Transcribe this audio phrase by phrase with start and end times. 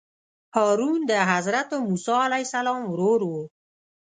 [0.55, 3.43] هارون د حضرت موسی علیه السلام ورور وو.